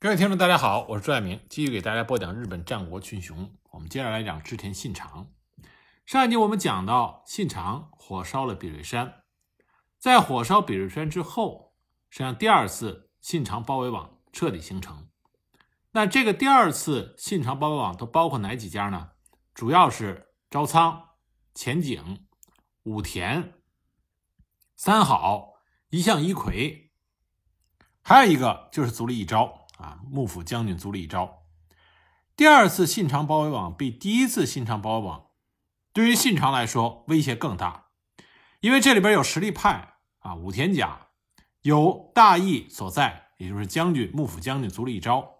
[0.00, 3.52] 各位听众，大家好，我是朱爱明，继续给大家播讲日本战国群雄。
[3.72, 5.32] 我们接下来讲织田信长。
[6.06, 9.24] 上一集我们讲到，信长火烧了比瑞山，
[9.98, 11.74] 在火烧比瑞山之后，
[12.10, 15.08] 实际上第二次信长包围网彻底形成。
[15.90, 19.10] 那这个第二次信长包围网都包括哪几家呢？
[19.52, 21.08] 主要是朝仓、
[21.56, 22.28] 前景、
[22.84, 23.54] 武田、
[24.76, 25.54] 三好、
[25.88, 26.92] 一向一揆，
[28.00, 29.66] 还有一个就是足利义昭。
[29.78, 31.44] 啊，幕府将军足利义昭，
[32.36, 35.28] 第二次信长包围网比第一次信长包围网
[35.92, 37.86] 对于信长来说威胁更大，
[38.60, 41.06] 因为这里边有实力派啊，武田家
[41.62, 45.36] 有大义所在，也就是将军幕府将军足利义昭。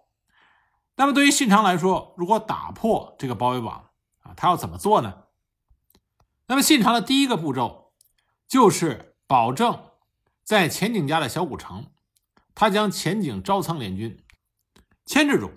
[0.95, 5.25] 那么对于信长来说，如果打破这个包围网啊，他要怎么做呢？
[6.47, 7.93] 那么信长的第一个步骤
[8.47, 9.91] 就是保证
[10.45, 11.87] 在前景家的小古城，
[12.55, 14.25] 他将前景招仓联军。
[15.09, 15.51] 牵制住，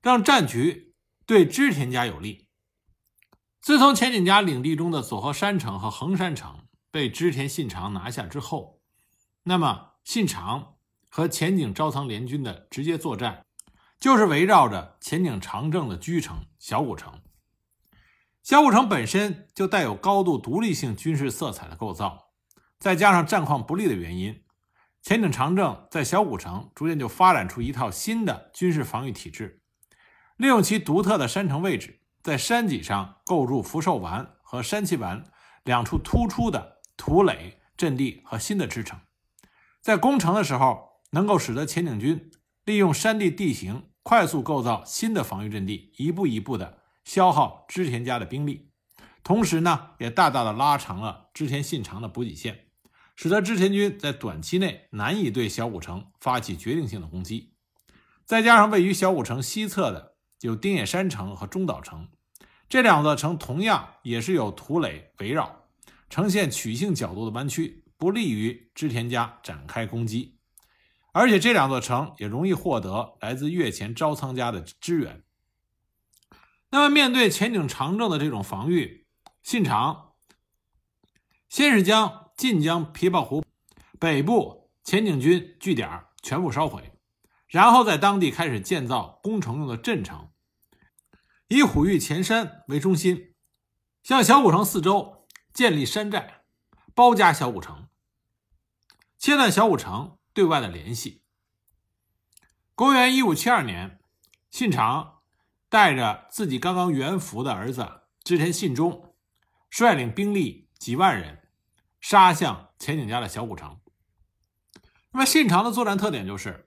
[0.00, 0.94] 让战局
[1.26, 2.48] 对织田家有利。
[3.60, 8.80] 自从前景家领地中的佐贺山城和横山城被织田信长拿下之后，
[9.42, 10.76] 那么信长
[11.10, 13.44] 和前景招仓联军的直接作战，
[14.00, 17.20] 就是围绕着前景长政的居城小古城。
[18.42, 22.30] 小古城本身就带有高度独立性军事色彩的构造，
[22.78, 24.42] 再加上战况不利的原因。
[25.00, 29.62] 前景长政在小古城逐渐就发展出一套新的军事防御体制，
[30.36, 35.24] 利用其独特的山城位置，在山脊上构筑福寿丸和山崎丸
[35.64, 39.00] 两处突出的土垒阵地和新的支撑，
[39.80, 42.30] 在攻城的时候，能够使得前景军
[42.64, 48.72] 利用山地地形快速构造新的防御阵地，一步一步的消耗织田家的兵力，
[49.22, 52.67] 同时呢，也大大的拉长了织田信长的补给线。
[53.20, 57.52] 使得织田军在短期内难以对小古城发起决定性的攻击，
[58.24, 62.08] 再加上位于小古城西侧的有丁野山城和中岛城，
[62.68, 65.64] 这两座城同样也是有土垒围绕，
[66.08, 70.38] 呈现曲性角度的弯曲，不利于织田家展开攻击。
[71.10, 75.24] 而且这两座城也容易获得来自越前招仓家的支援。
[76.70, 79.08] 那么面对前景长政的这种防御，
[79.42, 80.12] 信长
[81.48, 82.27] 先是将。
[82.38, 83.44] 晋江琵琶湖
[83.98, 86.92] 北部前景军据点全部烧毁，
[87.48, 90.30] 然后在当地开始建造攻城用的镇城，
[91.48, 93.34] 以虎峪前山为中心，
[94.04, 96.44] 向小古城四周建立山寨，
[96.94, 97.88] 包夹小古城，
[99.18, 101.24] 切断小古城对外的联系。
[102.76, 103.98] 公元一五七二年，
[104.48, 105.22] 信长
[105.68, 109.16] 带着自己刚刚元服的儿子织田信忠，
[109.68, 111.47] 率领兵力几万人。
[112.10, 113.78] 杀向前景家的小古城。
[115.12, 116.66] 那么信长的作战特点就是，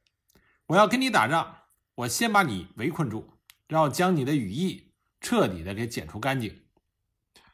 [0.67, 1.63] 我要跟你打仗，
[1.95, 6.61] 我先把你围困住，然后将你的羽翼彻底的给剪除干净。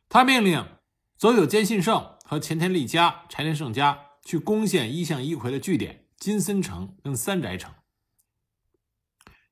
[0.10, 0.68] 他命令
[1.16, 7.74] 佐久间信胜和前田利家、柴田胜家去攻陷一向一揆的据点金森城跟三宅城，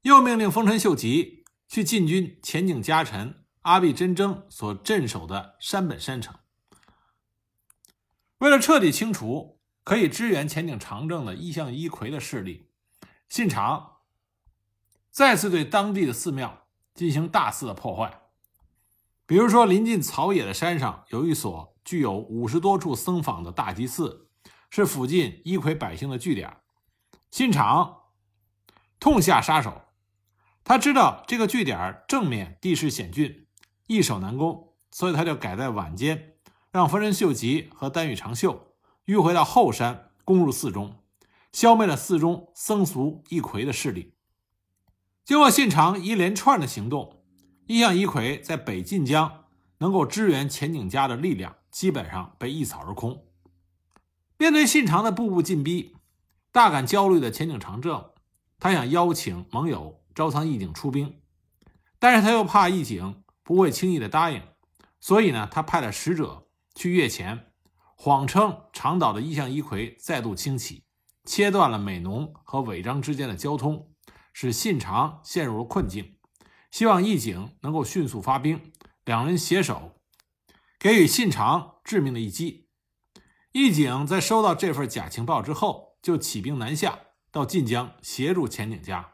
[0.02, 6.38] 又命令丰臣秀吉去进军前景家臣阿壁真争所镇守的山本山城。
[8.40, 12.70] 为了彻底清除可以支援前景长政的一向一揆的势力，
[13.30, 13.98] 信长
[15.10, 18.22] 再次对当地的寺庙进行大肆的破坏。
[19.26, 24.30] 比如说，临近草野的山上有一所具有五十多处僧坊的大祭寺，
[24.70, 26.58] 是附近一揆百姓的据点。
[27.32, 28.04] 信长
[29.00, 29.82] 痛下杀手，
[30.64, 33.48] 他知道这个据点正面地势险峻，
[33.88, 36.35] 易守难攻，所以他就改在晚间。
[36.76, 38.74] 让丰臣秀吉和丹羽长秀
[39.06, 40.94] 迂回到后山，攻入寺中，
[41.54, 44.14] 消灭了寺中僧俗一揆的势力。
[45.24, 47.24] 经过信长一连串的行动，
[47.66, 49.46] 一向一揆在北近江
[49.78, 53.26] 能够支援前景家的力量基本上被一扫而空。
[54.38, 55.96] 面对信长的步步进逼，
[56.52, 58.12] 大感焦虑的前景长政，
[58.60, 61.22] 他想邀请盟友招仓义景出兵，
[62.00, 64.42] 但是他又怕义景不会轻易的答应，
[65.00, 66.42] 所以呢，他派了使者。
[66.76, 67.52] 去越前，
[67.96, 70.84] 谎称长岛的一向一揆再度兴起，
[71.24, 73.92] 切断了美浓和尾张之间的交通，
[74.34, 76.18] 使信长陷入了困境。
[76.70, 78.74] 希望义景能够迅速发兵，
[79.06, 79.94] 两人携手
[80.78, 82.68] 给予信长致命的一击。
[83.54, 87.00] 义景在收到这份假情报之后，就起兵南下
[87.32, 89.14] 到晋江协助前景家。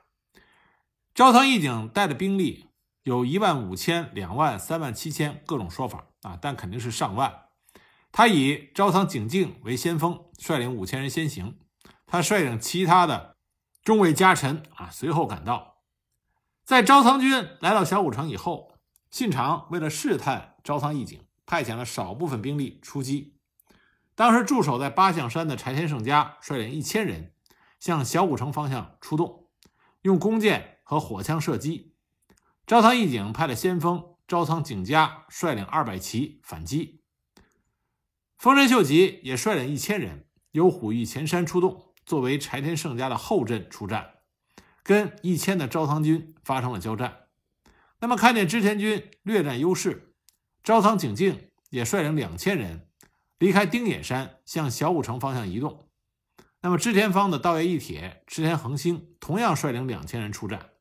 [1.14, 2.70] 朝仓义景带的兵力
[3.04, 7.46] 有一万五千、两万、三万七千，各种说法啊，但肯定是上万。
[8.12, 11.58] 他以招仓景静为先锋，率领五千人先行。
[12.06, 13.38] 他率领其他的
[13.84, 15.78] 中尉家臣啊随后赶到。
[16.66, 18.78] 在招仓军来到小古城以后，
[19.10, 23.38] 信长为了试探招仓义景，派遣了少部分兵力出击。
[24.14, 27.34] 当时驻守在八象山的柴田胜家率领一千人
[27.80, 29.48] 向小古城方向出动，
[30.02, 31.96] 用弓箭和火枪射击。
[32.68, 37.01] 招仓义景派了先锋招仓景家率领二百骑反击。
[38.42, 44.16] 丰臣秀吉也率领一千人由虎御前山出动，作为柴田胜家的后阵出战，
[44.82, 47.28] 跟一千的朝仓军发生了交战。
[48.00, 50.16] 那么看见织田军略占优势，
[50.64, 52.88] 招仓景静也率领两千人。
[53.38, 55.88] 离开丁野山，向小武城方向移动。
[56.62, 60.72] 那么，织田方的道叶义铁、织田恒星同样率领两千人出战，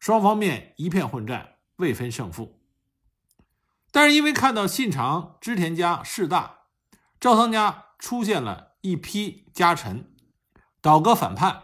[0.00, 2.62] 双方面一片混战，未分胜负。
[3.92, 6.60] 但是，因为看到信长、织田家势大，
[7.24, 10.14] 赵仓家出现了一批家臣
[10.82, 11.62] 倒戈反叛。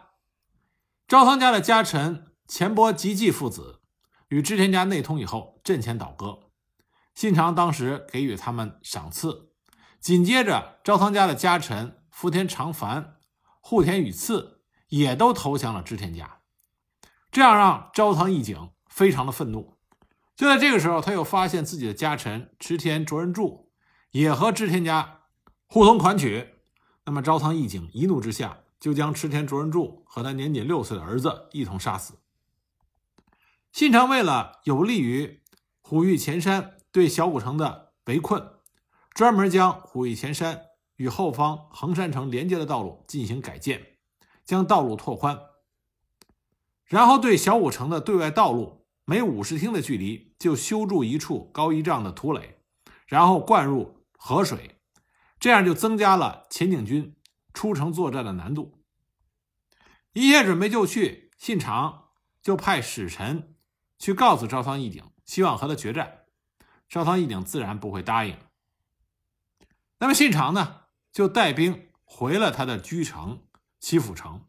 [1.07, 3.83] 赵仓家的家臣钱伯吉继父子
[4.29, 6.49] 与织田家内通以后，阵前倒戈。
[7.15, 9.51] 信长当时给予他们赏赐。
[10.01, 13.19] 紧接着，朝仓家的家臣福田长繁、
[13.61, 16.41] 户田宇次也都投降了织田家，
[17.31, 19.77] 这样让朝仓义景非常的愤怒。
[20.35, 23.71] 就在这个时候，他又发现自己的家臣池田卓人柱
[24.13, 25.20] 也和织田家
[25.73, 26.49] 互通款曲。
[27.05, 32.15] 那么，朝仓义景一怒之下，就将池田卓人柱和他年仅六岁的儿子一同杀死。
[33.71, 35.41] 信长为了有利于
[35.81, 38.45] 虎御前山对小古城的围困。
[39.15, 40.61] 专门将虎御前山
[40.97, 43.99] 与后方横山城连接的道路进行改建，
[44.45, 45.39] 将道路拓宽，
[46.85, 52.59] 然后对小武城的对外道路每五十厅的距离就修筑一处高一丈的土垒，
[53.07, 54.80] 然后灌入河水，
[55.41, 57.17] 这样就增加了前景军
[57.55, 58.85] 出城作战的难度。
[60.13, 62.11] 一切准备就绪，信长
[62.43, 63.57] 就派使臣
[63.99, 66.25] 去告诉赵仓义景，希望和他决战。
[66.89, 68.37] 赵仓义景自然不会答应。
[69.99, 70.83] 那么信长呢，
[71.13, 73.45] 就带兵回了他的居城
[73.79, 74.47] 岐阜城，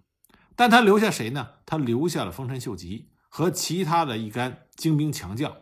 [0.56, 1.56] 但他留下谁呢？
[1.66, 5.56] 他留下了丰臣秀吉和其他的一干精兵强将，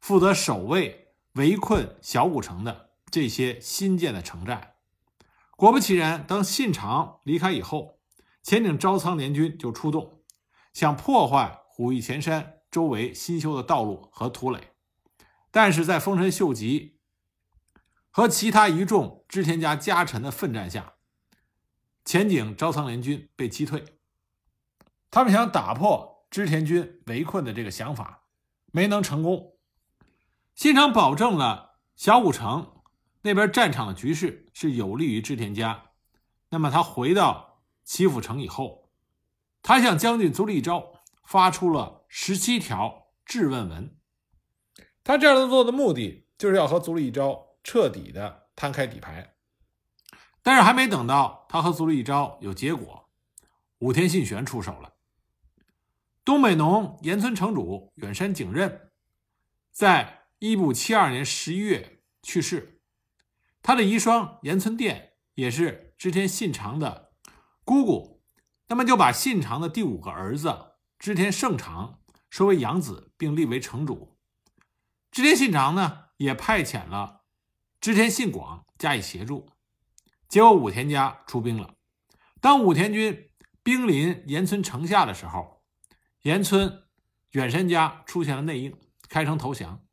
[0.00, 4.76] 负责守卫围困小古城的这些新建的城寨。
[5.56, 8.00] 果不其然，当信长离开以后，
[8.42, 10.22] 前景招仓联军就出动，
[10.72, 14.72] 想破坏虎御前山周围新修的道路和土垒，
[15.50, 17.00] 但是在丰臣秀吉。
[18.10, 20.94] 和其他一众织田家家臣的奋战下，
[22.02, 23.84] 前景招仓联军被击退。
[25.10, 28.22] 他们想打破织田军围困的这个想法，
[28.72, 29.58] 没能成功。
[30.54, 32.75] 信长保证了小古城
[33.22, 35.90] 那边战场的局势是有利于织田家。
[36.50, 38.90] 那么他回到岐阜城以后，
[39.62, 43.96] 他向将军足利昭发出了十七条质问文。
[45.02, 47.44] 他这样做的目的就是要和足利昭。
[47.68, 49.34] 彻底的摊开底牌，
[50.40, 53.10] 但是还没等到他和足利昭有结果，
[53.80, 54.94] 武田信玄出手了。
[56.24, 58.92] 东北农岩村城主远山景任，
[59.72, 62.75] 在一五七二年十一月去世，
[63.66, 67.10] 他的遗孀岩村殿也是织田信长的
[67.64, 68.22] 姑姑，
[68.68, 71.98] 那么就把信长的第五个儿子织田胜长
[72.30, 74.16] 收为养子，并立为城主。
[75.10, 77.22] 织田信长呢，也派遣了。
[77.80, 79.50] 织田信广加以协助，
[80.28, 81.74] 结果武田家出兵了。
[82.40, 83.30] 当武田军
[83.64, 85.64] 兵临岩村城下的时候，
[86.22, 86.84] 岩村
[87.32, 89.84] 远山家出现了内应，开城投降。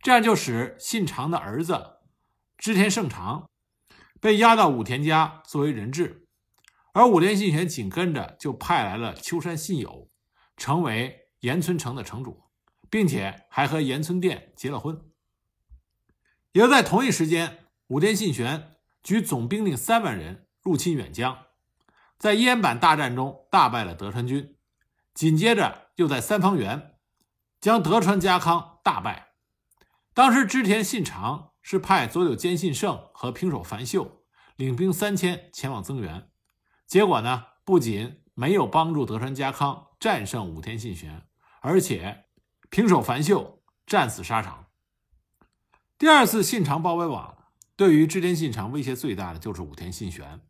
[0.00, 1.91] 这样就使信长的儿子
[2.62, 3.50] 织田胜长
[4.20, 6.28] 被押到武田家作为人质，
[6.92, 10.08] 而武田信玄紧跟着就派来了秋山信友，
[10.56, 12.44] 成为岩村城的城主，
[12.88, 14.96] 并且还和岩村殿结了婚。
[16.52, 21.46] 也就在同一时间，武田信玄举总兵力三万人入侵远江，
[22.16, 24.56] 在烟坂大战中大败了德川军，
[25.14, 26.94] 紧接着又在三方原
[27.60, 29.32] 将德川家康大败。
[30.14, 34.24] 当时织田信长是派左久兼信胜和平手繁秀
[34.56, 36.28] 领兵三千前往增援，
[36.86, 41.26] 结果呢，不仅没有帮助德川家康战胜武田信玄，
[41.60, 42.26] 而且
[42.68, 44.66] 平手繁秀战死沙场。
[45.96, 47.38] 第二次信长包围网，
[47.76, 50.40] 对于织田信长威胁最大的就是武田信玄。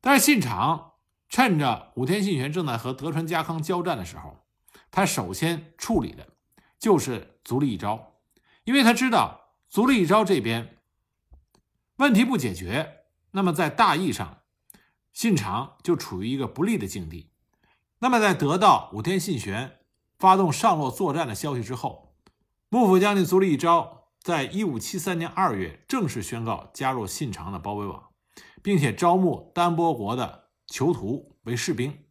[0.00, 0.92] 但是信长
[1.28, 4.46] 趁着武田信玄正在和德川家康交战的时候，
[4.90, 6.34] 他首先处理的
[6.78, 8.20] 就是足利义昭，
[8.64, 10.78] 因为他知道足利义昭这边
[11.96, 14.42] 问题不解决，那么在大义上，
[15.12, 17.30] 信长就处于一个不利的境地。
[17.98, 19.78] 那么，在得到武田信玄
[20.18, 22.14] 发动上洛作战的消息之后，
[22.68, 28.10] 幕府将军足利义昭在一五七三年二月正式宣告加入信长的包围网，
[28.62, 32.04] 并且招募丹波国的囚徒为士兵，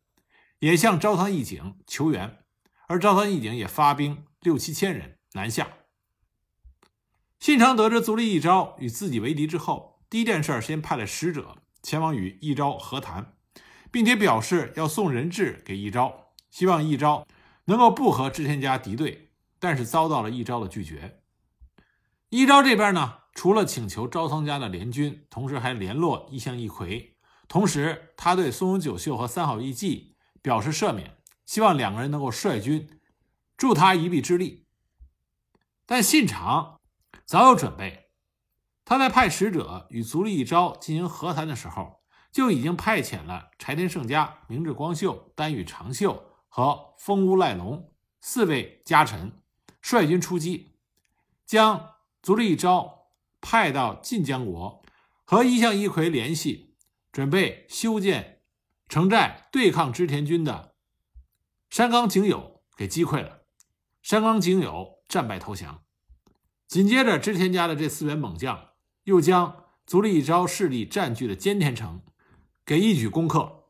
[0.59, 2.39] 也向朝仓义景求援，
[2.88, 5.67] 而朝仓义景也发兵六七千人南下。
[7.45, 13.35] 信长得知足利义昭与自己为敌之后，第一件事先派了使者前往与义昭和谈。
[13.91, 17.27] 并且表示要送人质给义昭，希望义昭
[17.65, 21.19] 能够不和织田家敌对，但是遭到了义昭的拒绝。
[22.29, 27.15] 义昭这边呢，除了请求朝仓家的联军，同时还联络义相义魁，
[27.47, 32.89] 同时他对松永久秀和三好义继表示赦免，希望两个人能够率军
[33.55, 34.65] 助他一臂之力。
[35.85, 36.75] 但信长
[37.25, 38.10] 早有准备，
[38.84, 42.01] 他在派使者与足利义昭进行和谈的时候。
[42.32, 49.41] 就已经派遣了柴田胜家、明智光秀、丹羽长秀和丰屋赖龙四位家臣
[49.82, 50.77] 率军出击，
[51.46, 53.08] 将足利义昭
[53.39, 54.84] 派到晋江国，
[55.24, 56.75] 和一向一揆联系，
[57.10, 58.41] 准备修建
[58.89, 60.75] 城寨对抗织田军的
[61.70, 63.44] 山冈景友给击溃了。
[64.01, 65.84] 山冈景友战败投降。
[66.67, 68.69] 紧接着，织田家的这四员猛将
[69.03, 72.01] 又将足利义昭势力占据的兼田城。
[72.65, 73.65] 给一举攻克。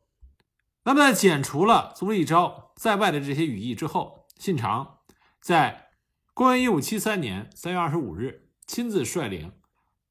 [0.84, 5.00] 那么，在剪除了足利义昭在外的这些羽翼之后，信长
[5.38, 5.90] 在
[6.32, 9.52] 公元一五七三年三月二十五日亲自率领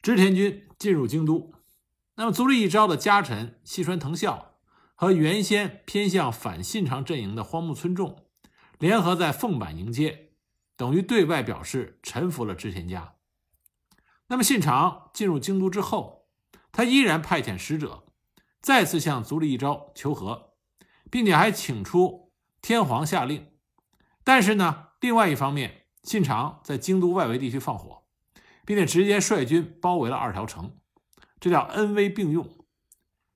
[0.04, 1.52] 织田军进入京都。
[2.14, 4.52] 那么，足利义昭的家臣细川藤孝
[4.94, 8.28] 和原先偏向反信长阵营的荒木村重
[8.78, 10.25] 联合在凤坂迎接，
[10.76, 13.16] 等于对外表示臣服了织田家。
[14.28, 16.28] 那么，信长进入京都之后，
[16.72, 18.04] 他依然派遣使者。
[18.62, 20.56] 再次向足利义昭求和，
[21.12, 23.52] 并且还请出天皇下令。
[24.24, 28.08] 但是呢，另外一方面，信长在京都外围地区放火，
[28.66, 30.80] 并且直接率军包围了二条城，
[31.40, 32.50] 这叫恩威并用。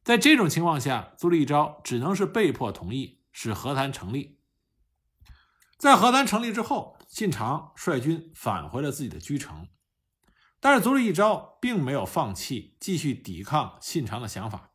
[0.04, 4.40] 在这种情况下，足利义昭只能是被迫同意使和谈成立。
[5.78, 9.68] 在和谈成立之后，信长率军返回了自己的居城，
[10.60, 14.70] 但是足利义昭并没有放弃继续抵抗信长的想法。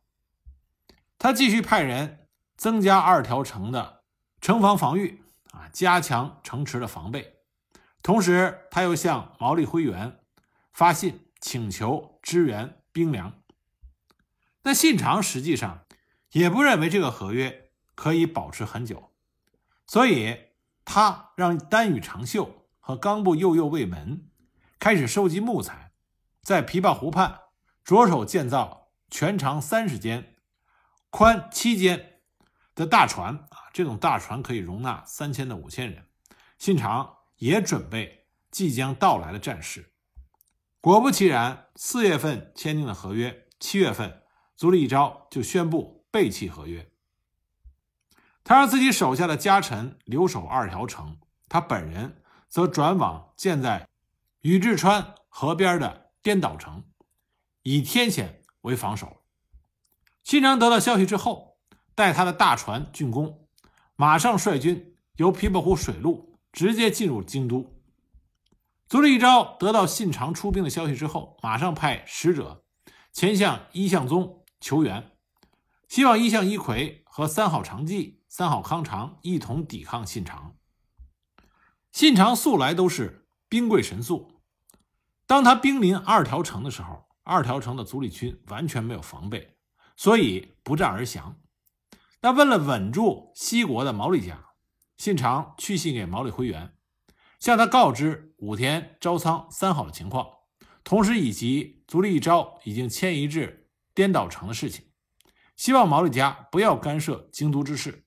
[1.17, 2.27] 他继续派人
[2.57, 4.03] 增加二条城的
[4.41, 7.37] 城防防御啊，加强城池的防备。
[8.03, 10.19] 同时，他又向毛利辉元
[10.73, 13.41] 发信请求支援兵粮。
[14.63, 15.85] 那信长实际上
[16.31, 19.11] 也不认为这个合约可以保持很久，
[19.87, 20.37] 所以
[20.85, 24.29] 他让丹羽长秀和冈部右右卫门
[24.79, 25.91] 开始收集木材，
[26.43, 27.39] 在琵琶湖畔
[27.83, 30.35] 着手建造全长三十间。
[31.09, 32.19] 宽七间
[32.75, 36.05] 的大船啊，这种大船可以容纳三千到五千人。
[36.57, 39.93] 信长也准备即将到来的战事。
[40.81, 44.21] 果不其然，四月份签订的合约，七月份
[44.55, 46.91] 足利义昭就宣布背弃合约。
[48.45, 51.17] 他让自己手下的家臣留守二条城，
[51.49, 53.89] 他本人则转往建在
[54.41, 56.83] 宇治川河边的颠倒城，
[57.63, 59.23] 以天险为防守。
[60.23, 61.57] 信长得到消息之后，
[61.95, 63.47] 带他的大船竣工，
[63.95, 67.81] 马上率军由琵琶湖水路直接进入京都。
[68.87, 72.63] 足利义昭得到信长出兵的消息之后，马上派使者
[73.11, 75.13] 前向一向宗求援，
[75.87, 80.57] 希望一向一揆和三好长纪、三好康长一同抵抗信长。
[81.93, 84.29] 信长素来都是兵贵神速，
[85.25, 89.55] 当他兵临二条城的时候，二条城的足利军完全没有防备。
[89.95, 91.39] 所以不战而降。
[92.19, 94.47] 那为了稳住西国的毛利家，
[94.97, 96.75] 信长去信给毛利辉元，
[97.39, 100.27] 向他告知武田、朝仓三好的情况，
[100.83, 104.91] 同时以及足利义昭已经迁移至颠倒城的事情，
[105.55, 108.04] 希望毛利家不要干涉京都之事。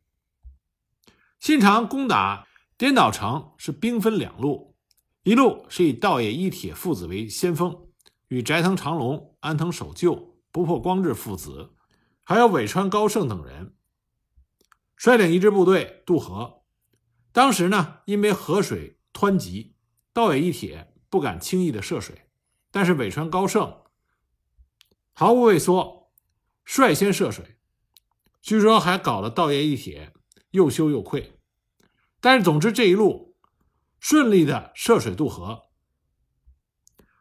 [1.39, 4.77] 信长攻打颠倒城是兵分两路，
[5.23, 7.89] 一路是以道野一铁父子为先锋，
[8.29, 11.75] 与斋藤长隆、安藤守旧、不破光治父子。
[12.25, 13.75] 还有尾川高盛等人
[14.97, 16.63] 率领一支部队渡河。
[17.33, 19.77] 当时呢，因为河水湍急，
[20.13, 22.29] 道野一铁不敢轻易的涉水，
[22.71, 23.83] 但是尾川高盛
[25.13, 26.11] 毫无畏缩，
[26.65, 27.57] 率先涉水。
[28.43, 30.13] 据说还搞了道野一铁
[30.51, 31.39] 又羞又愧。
[32.21, 33.37] 但是总之这一路
[34.01, 35.65] 顺利的涉水渡河，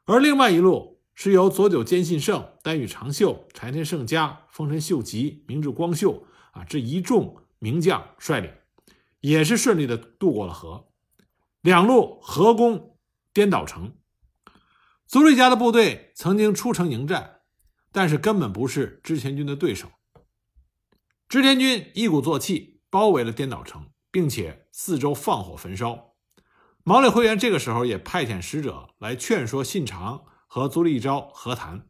[0.05, 0.97] 而另外一路。
[1.19, 8.53] 是由佐久间信胜、丹羽长秀、柴田胜家、丰臣秀吉、明智光秀啊这一众名将率领，
[9.21, 10.91] 也是顺利的渡过了河，
[11.61, 12.99] 两路合攻
[13.33, 13.97] 颠倒城。
[15.07, 17.39] 足利家的部队曾经出城迎战，
[17.91, 19.89] 但是根本不是织田军的对手。
[21.27, 26.13] 织田军一鼓作气包围了颠倒城，并且四周放火焚烧。
[26.83, 31.87] 毛利辉元这个时候也派遣使者来劝说信长和足利义昭和谈。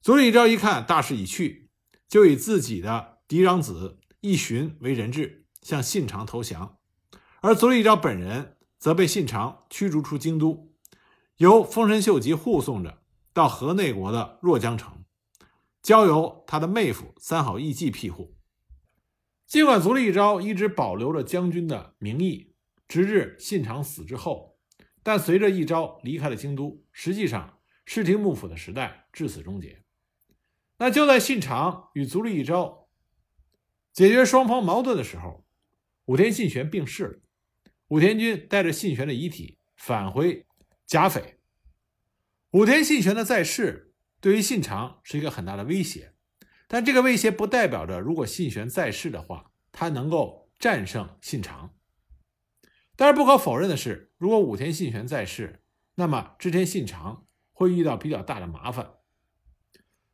[0.00, 1.70] 足利义昭一看大势已去，
[2.08, 6.78] 就以自己的嫡长子义循为人质，向信长投降。
[7.40, 10.72] 而足利义昭本人则被信长驱逐出京都，
[11.36, 13.02] 由丰臣秀吉护送着
[13.32, 15.04] 到河内国的若江城。
[15.82, 18.35] 交由他的妹夫三好义继庇护。
[19.46, 22.52] 尽管足利义昭一直保留着将军的名义，
[22.88, 24.58] 直至信长死之后，
[25.02, 29.82] 但随着义昭离开了京都，实际上室町幕府的时代至此终结。
[30.78, 32.88] 那就在信长与足利义昭
[33.92, 35.46] 解决双方矛盾的时候，
[36.06, 37.18] 武田信玄病逝了。
[37.88, 40.44] 武田军带着信玄的遗体返回
[40.86, 41.38] 甲斐。
[42.50, 43.84] 武田信玄的在世。
[44.18, 46.14] 对于信长是一个很大的威胁，
[46.68, 51.74] 但这个威胁不代表着如果信玄在世的话，他能够战胜信长。
[52.96, 55.62] 但是不可否认的是，如果武田信玄在世，
[55.96, 58.94] 那么织田信长会遇到比较大的麻烦。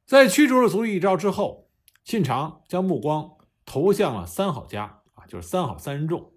[0.04, 1.71] 在驱逐了足利义昭之后，
[2.04, 6.35] 信长将目光投向了三好家啊，就是三好三人众。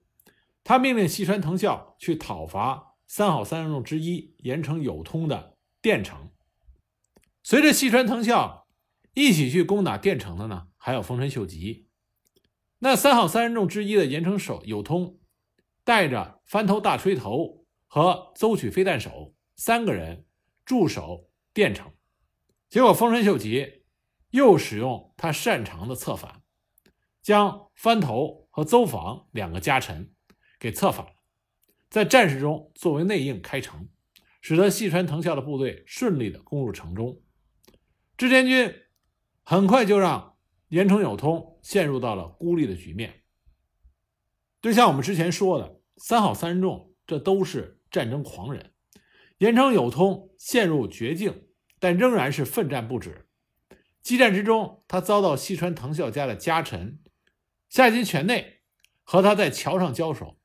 [0.64, 6.32] 他命令细川藤孝去讨伐三好三人众之一盐城有通的电城。
[7.44, 8.65] 随着细川藤孝
[9.16, 11.88] 一起去攻打电城的呢，还有丰臣秀吉。
[12.80, 15.20] 那三好三人众之一的岩城守有通，
[15.84, 20.26] 带着翻头大吹头和邹取飞弹手三个人
[20.66, 21.92] 驻守电城。
[22.70, 23.86] 结果丰臣秀吉
[24.32, 26.44] 又使用他擅长的策反，
[27.22, 30.14] 将翻头和邹房两个家臣
[30.60, 31.14] 给策反了，
[31.90, 33.88] 在战事中作为内应开城，
[34.42, 37.22] 使得细川藤孝的部队顺利的攻入城中。
[38.18, 38.74] 织田军
[39.48, 40.38] 很快就让
[40.70, 43.22] 岩城友通陷入到了孤立的局面。
[44.60, 48.74] 就像我们之前说的，三好三人众这都是战争狂人。
[49.38, 51.48] 岩城友通陷入绝境，
[51.80, 53.28] 但仍然是奋战不止。
[54.02, 57.00] 激战之中，他遭到西川藤孝家的家臣
[57.70, 58.62] 夏津泉内
[59.04, 60.40] 和他在桥上交手。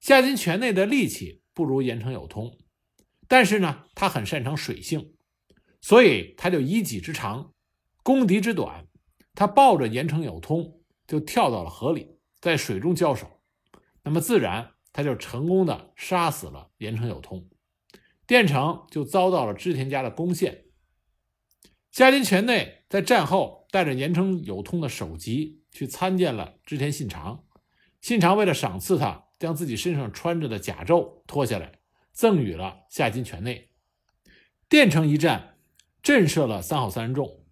[0.00, 2.58] 夏津泉内的力气不如岩城友通，
[3.28, 5.14] 但是呢，他很擅长水性。
[5.80, 7.52] 所以他就以己之长
[8.06, 8.86] 攻敌之短，
[9.34, 13.26] 他抱着严城友通就跳到了河里，在水中交手，
[14.04, 17.48] 那么自然他就成功的杀死了严城友通，
[18.24, 20.66] 电城就遭到了织田家的攻陷。
[21.90, 27.42] 夏津泉内在战后带着严城友通的首级去参见了织田信长，
[28.00, 31.80] 信长为了赏赐他，将自己身上穿着的甲胄脱下来
[32.12, 33.68] 赠予了夏津泉内。
[34.68, 35.54] 电城一战。
[36.02, 37.44] 震慑了三好三人众，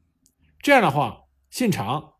[0.64, 2.14] 这样的话，信长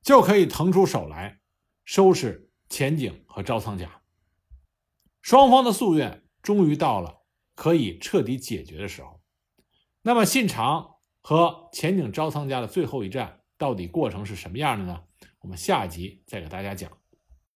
[0.00, 1.42] 就可以腾出手来
[1.84, 4.00] 收拾前景和招仓家。
[5.20, 9.20] 双方的夙愿终于到了可以彻底解决的时候。
[10.00, 15.02] 那么，信长和前景招仓家的最后一战到底过程是什么样的呢？
[15.40, 16.90] 我们下集再给大家讲。